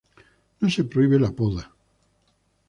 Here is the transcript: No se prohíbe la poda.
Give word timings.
No 0.61 0.67
se 0.71 0.83
prohíbe 0.83 1.19
la 1.19 1.29
poda. 1.31 1.71